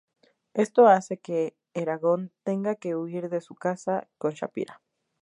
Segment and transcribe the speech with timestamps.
[0.55, 4.81] Esto hace que Eragon tenga que huir de su casa con Saphira.